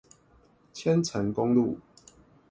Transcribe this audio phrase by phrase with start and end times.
[0.73, 1.77] 千層公路